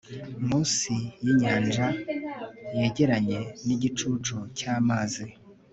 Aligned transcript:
munsi 0.47 0.93
yinyanja 1.23 1.85
yegeranye 2.77 3.39
nigicucu 3.65 4.35
cyamazi 4.57 5.25